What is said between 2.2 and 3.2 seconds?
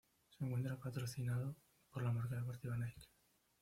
deportiva Nike.